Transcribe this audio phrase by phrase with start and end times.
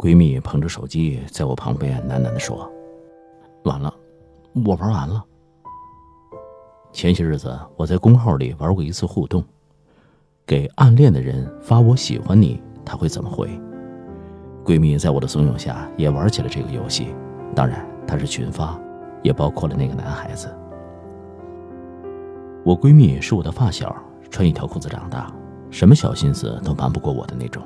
[0.00, 2.66] 闺蜜捧着手机在我旁边喃喃地说
[3.64, 3.92] ：“完了，
[4.64, 5.22] 我玩完了。”
[6.90, 9.44] 前些日子我在公号里玩过一次互动，
[10.46, 13.50] 给暗恋的人发“我喜欢你”，他会怎么回？
[14.64, 17.14] 闺蜜在我的怂恿下也玩起了这个游戏，
[17.54, 18.80] 当然她是群发，
[19.22, 20.48] 也包括了那个男孩子。
[22.64, 23.94] 我闺蜜是我的发小，
[24.30, 25.30] 穿一条裤子长大，
[25.70, 27.62] 什么小心思都瞒不过我的那种。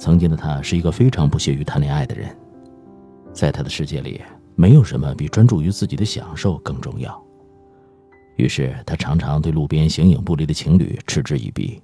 [0.00, 2.34] 曾经的他是一个非常不屑于谈恋爱的人，
[3.34, 4.18] 在他的世界里，
[4.56, 7.22] 没有什么比专注于自己的享受更重要。
[8.36, 11.82] 于是他常常对路边形影不离的情侣嗤之以鼻，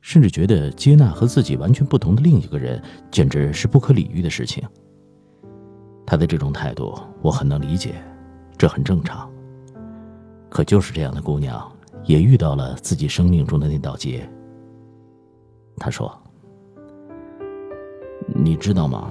[0.00, 4.60] 甚至觉得接纳和自己完全不同的另一个人简直是不可理喻的事情。
[6.04, 7.94] 他的这种态度我很能理解，
[8.58, 9.30] 这很正常。
[10.50, 14.28] 可就是这样的姑娘，也遇到了自己生命中的那道劫。
[15.76, 16.20] 她说。
[18.34, 19.10] 你知道吗？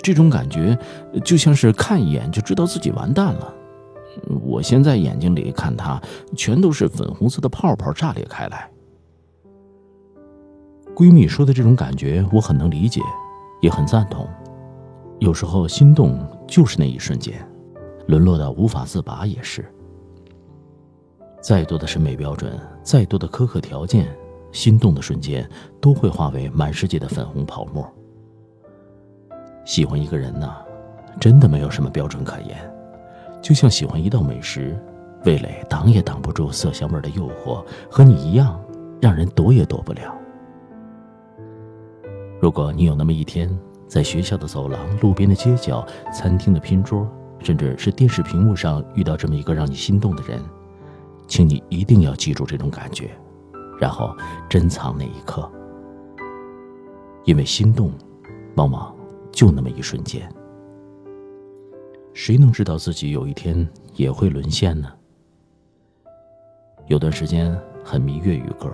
[0.00, 0.78] 这种感觉
[1.24, 3.52] 就像是看一眼就知道自己完蛋了。
[4.40, 6.00] 我现在眼睛里看他，
[6.36, 8.70] 全都是粉红色的泡泡炸裂开来。
[10.94, 13.00] 闺蜜说的这种感觉，我很能理解，
[13.60, 14.28] 也很赞同。
[15.18, 16.16] 有时候心动
[16.46, 17.34] 就是那一瞬间，
[18.06, 19.64] 沦落到无法自拔也是。
[21.40, 24.06] 再多的审美标准，再多的苛刻条件，
[24.52, 25.48] 心动的瞬间
[25.80, 27.90] 都会化为满世界的粉红泡沫。
[29.64, 30.52] 喜欢一个人呢，
[31.20, 32.58] 真的没有什么标准可言，
[33.40, 34.76] 就像喜欢一道美食，
[35.24, 38.60] 味蕾挡也挡不住色香味的诱惑，和你一样，
[39.00, 40.14] 让人躲也躲不了。
[42.40, 43.48] 如果你有那么一天，
[43.86, 50.40] 在学校的走廊、路边的街角、餐厅的拼桌，甚至是电视屏幕上遇到这么一个让你心动的人，
[51.28, 53.10] 请你一定要记住这种感觉，
[53.78, 54.12] 然后
[54.48, 55.48] 珍藏那一刻，
[57.24, 57.92] 因为心动，
[58.56, 58.92] 往往。
[59.32, 60.30] 就那么一瞬间，
[62.12, 63.66] 谁能知道自己有一天
[63.96, 64.92] 也会沦陷呢？
[66.86, 68.70] 有段时间很迷粤语歌，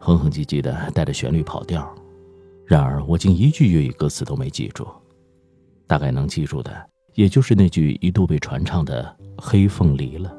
[0.00, 1.94] 哼哼唧唧的带着旋律跑调，
[2.66, 4.86] 然而我竟一句粤语歌词都没记住，
[5.86, 6.72] 大概能记住的
[7.14, 10.36] 也就是那句一度被传唱的《黑凤梨》了。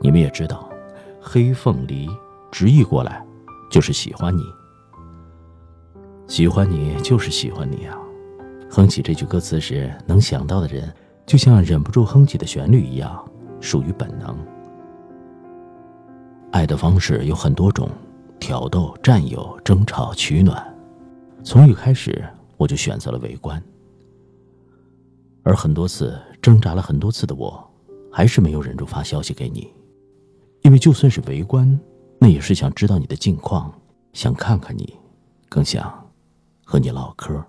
[0.00, 0.70] 你们也知道，
[1.20, 2.08] 《黑凤梨》
[2.50, 3.24] 直译过来
[3.70, 4.42] 就是喜欢你，
[6.26, 7.98] 喜欢你就是喜欢你啊。
[8.76, 10.92] 哼起这句歌词时，能想到的人，
[11.24, 13.26] 就像忍不住哼起的旋律一样，
[13.58, 14.38] 属于本能。
[16.50, 17.88] 爱的方式有很多种，
[18.38, 20.62] 挑逗、占有、争吵、取暖。
[21.42, 22.22] 从一开始，
[22.58, 23.62] 我就选择了围观。
[25.42, 27.66] 而很多次挣扎了很多次的我，
[28.12, 29.72] 还是没有忍住发消息给你，
[30.60, 31.80] 因为就算是围观，
[32.18, 33.72] 那也是想知道你的近况，
[34.12, 34.94] 想看看你，
[35.48, 35.90] 更想
[36.62, 37.42] 和你唠嗑。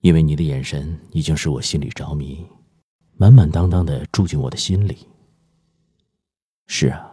[0.00, 2.46] 因为你的眼神已经使我心里着迷，
[3.16, 5.06] 满满当当的住进我的心里。
[6.66, 7.12] 是啊，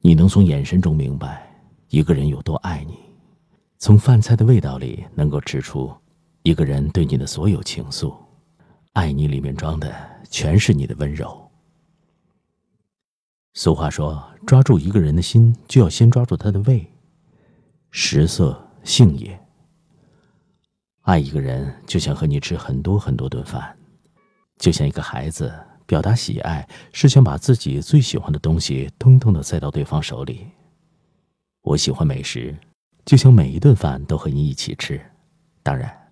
[0.00, 1.50] 你能从眼神中明白
[1.88, 2.98] 一个人有多爱你，
[3.78, 5.94] 从饭菜的味道里能够吃出
[6.42, 8.14] 一个人对你的所有情愫。
[8.92, 9.94] 爱你里面装的
[10.28, 11.50] 全是你的温柔。
[13.54, 16.86] 俗话说，抓住一个人的心，就要先抓住他的胃。
[17.90, 19.45] 食色性也。
[21.06, 23.78] 爱一个人，就像和你吃很多很多顿饭，
[24.58, 25.54] 就像一个孩子
[25.86, 30.48] 表达喜爱，是想把自己最喜欢的东西通通的塞到对方手里。
[31.62, 32.58] 我喜欢美食，
[33.04, 35.00] 就想每一顿饭都和你一起吃，
[35.62, 36.10] 当然，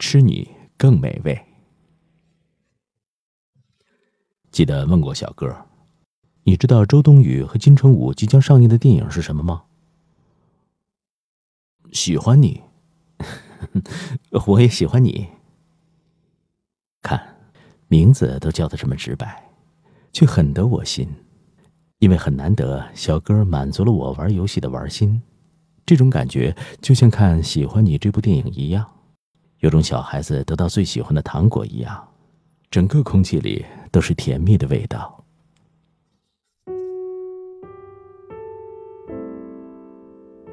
[0.00, 1.40] 吃你更美味。
[4.50, 5.56] 记得问过小哥，
[6.42, 9.62] 你知道周冬雨和金城武即将上映的电影是什么吗？
[11.92, 12.60] 喜欢你。
[14.46, 15.28] 我也喜欢你。
[17.02, 17.36] 看，
[17.88, 19.50] 名字都叫的这么直白，
[20.12, 21.06] 却很得我心，
[21.98, 25.20] 因为很难得，小哥满足了我玩游戏的玩心。
[25.84, 28.90] 这种感觉就像看《喜欢你》这部电影一样，
[29.58, 32.08] 有种小孩子得到最喜欢的糖果一样，
[32.70, 35.22] 整个空气里都是甜蜜的味道。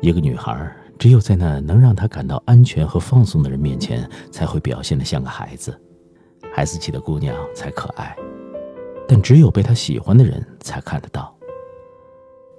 [0.01, 0.75] 一个女孩。
[1.01, 5.75] 只有在那能让他感到安全和放松的人面前，才会表现得像个孩子。
[6.53, 8.15] 孩子气的姑娘才可爱，
[9.07, 11.35] 但只有被他喜欢的人才看得到。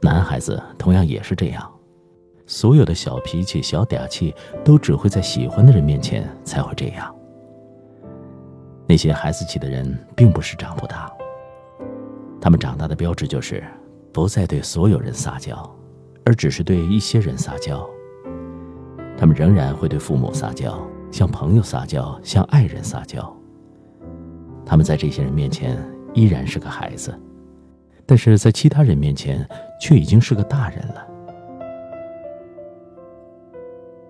[0.00, 1.72] 男孩子同样也是这样，
[2.44, 4.34] 所有的小脾气、小嗲气，
[4.64, 7.14] 都只会在喜欢的人面前才会这样。
[8.88, 11.08] 那些孩子气的人，并不是长不大，
[12.40, 13.62] 他们长大的标志就是
[14.12, 15.56] 不再对所有人撒娇，
[16.24, 17.88] 而只是对一些人撒娇。
[19.22, 20.76] 他们仍然会对父母撒娇，
[21.12, 23.32] 向朋友撒娇，向爱人撒娇。
[24.66, 25.78] 他们在这些人面前
[26.12, 27.16] 依然是个孩子，
[28.04, 29.48] 但是在其他人面前
[29.80, 31.06] 却已经是个大人了。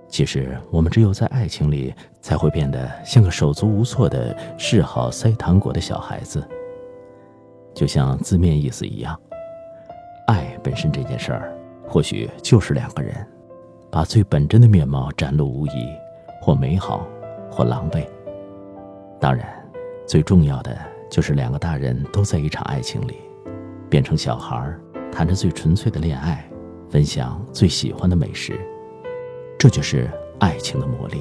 [0.09, 1.93] 其实，我们只有在爱情里，
[2.23, 6.43] 才会变得像个手足无措的嗜好塞糖果的小孩子。
[7.75, 9.14] 就像字面意思一样，
[10.29, 11.55] 爱本身这件事儿，
[11.87, 13.14] 或许就是两个人，
[13.92, 15.86] 把最本真的面貌展露无遗，
[16.40, 17.06] 或美好，
[17.50, 18.06] 或狼狈。
[19.20, 19.46] 当然，
[20.06, 20.74] 最重要的
[21.10, 23.16] 就是两个大人都在一场爱情里，
[23.90, 24.74] 变成小孩，
[25.12, 26.42] 谈着最纯粹的恋爱，
[26.88, 28.58] 分享最喜欢的美食。
[29.58, 31.20] 这就是爱情的魔力。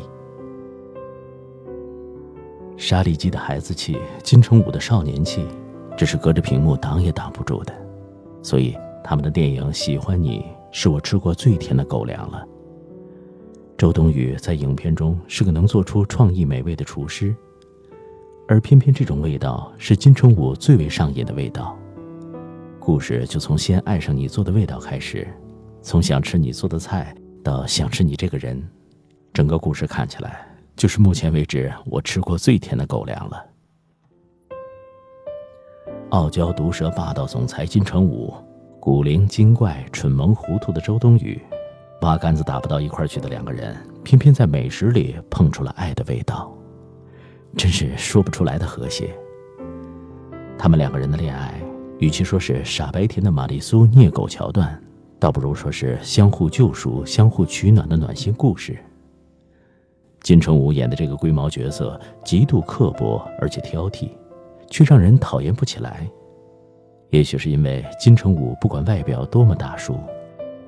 [2.77, 5.45] 沙利基的孩子气，金城武的少年气，
[5.97, 7.73] 这是隔着屏幕挡也挡不住的。
[8.41, 10.39] 所以他们的电影《喜欢你》
[10.71, 12.47] 是我吃过最甜的狗粮了。
[13.81, 17.35] 周冬雨在影片中是个能做出创意美味的厨师，
[18.47, 21.75] 而偏偏这种味道是金城武最为上瘾的味道。
[22.79, 25.27] 故事就从先爱上你做的味道开始，
[25.81, 27.11] 从想吃你做的菜。
[27.43, 28.63] 到想吃你这个人，
[29.33, 30.45] 整个故事看起来
[30.75, 33.43] 就是目前为止我吃过最甜的狗粮了。
[36.11, 38.31] 傲娇毒舌霸道总裁金城武，
[38.79, 41.41] 古灵精怪蠢萌糊涂的周冬雨，
[42.01, 46.51] 八竿子打不到一块去的两个人，偏偏在美食里碰出了爱的味道，
[47.55, 49.15] 真是说不出来的和谐。
[50.57, 51.61] 他们两个人的恋爱，
[51.99, 54.81] 与其说是傻白甜的玛丽苏虐狗桥段。
[55.19, 58.75] 倒不如说是相互救赎、相互取暖的暖心故事。
[60.21, 64.09] 金城武演的这个龟毛角色极度刻薄而且挑剔，
[64.71, 66.09] 却让人讨厌不起来。
[67.11, 69.95] 也许是因为金城武不管外表多么大叔，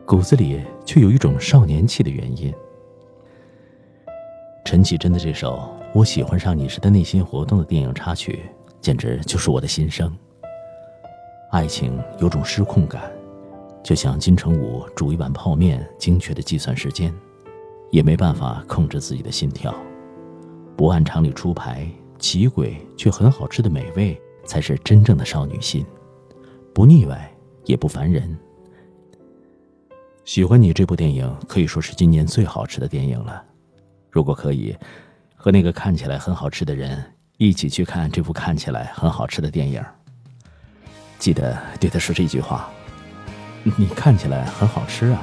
[0.05, 2.53] 骨子里却有一种少年气的原因。
[4.65, 5.55] 陈绮贞的这首
[5.93, 8.41] 《我喜欢上你时的内心活动》的电影插曲，
[8.81, 10.13] 简直就是我的心声。
[11.51, 13.11] 爱情有种失控感。
[13.81, 17.13] 就像金城武煮一碗泡面，精确的计算时间，
[17.91, 19.73] 也没办法控制自己的心跳。
[20.77, 21.85] 不按常理出牌，
[22.17, 25.85] 奇诡却很好吃的美味，才是真正的少女心。
[26.73, 27.31] 不腻歪，
[27.65, 28.37] 也不烦人。
[30.25, 33.43] 喜欢你这部电影可以说是今年最好吃的电影了。
[34.09, 34.75] 如果可以，
[35.35, 37.03] 和那个看起来很好吃的人
[37.37, 39.83] 一起去看这部看起来很好吃的电影，
[41.19, 42.69] 记得对他说这句话。
[43.77, 45.21] 你看起来很好吃啊。